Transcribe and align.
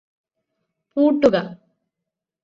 പൂട്ടുക 0.97 1.35